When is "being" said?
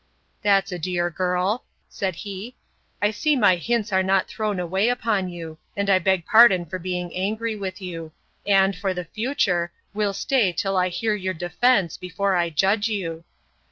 6.79-7.15